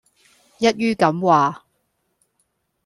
[0.57, 1.63] 一於咁話